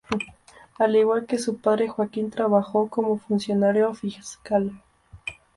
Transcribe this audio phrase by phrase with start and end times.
[0.79, 4.81] Al igual que su padre, Joaquín trabajó como funcionario fiscal.